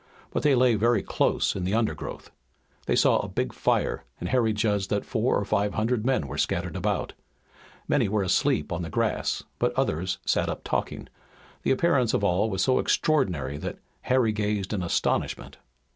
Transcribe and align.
But 0.31 0.41
they 0.41 0.55
lay 0.55 0.73
very 0.73 1.03
close 1.03 1.55
in 1.55 1.63
the 1.63 1.75
undergrowth. 1.75 2.31
They 2.87 2.95
saw 2.95 3.19
a 3.19 3.27
big 3.29 3.53
fire 3.53 4.03
and 4.19 4.29
Harry 4.29 4.51
judged 4.51 4.89
that 4.89 5.05
four 5.05 5.37
or 5.37 5.45
five 5.45 5.75
hundred 5.75 6.07
men 6.07 6.25
were 6.27 6.39
scattered 6.39 6.75
about. 6.75 7.13
Many 7.87 8.09
were 8.09 8.23
asleep 8.23 8.71
on 8.71 8.81
the 8.81 8.89
grass, 8.89 9.43
but 9.59 9.77
others 9.77 10.17
sat 10.25 10.49
up 10.49 10.63
talking. 10.63 11.07
The 11.61 11.69
appearance 11.69 12.15
of 12.15 12.23
all 12.23 12.49
was 12.49 12.63
so 12.63 12.79
extraordinary 12.79 13.57
that 13.57 13.77
Harry 14.09 14.31
gazed 14.31 14.73
in 14.73 14.81
astonishment. 14.81 15.57